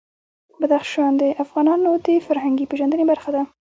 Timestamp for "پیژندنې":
2.71-3.05